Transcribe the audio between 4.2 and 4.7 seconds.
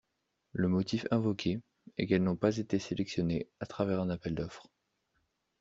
d'offres.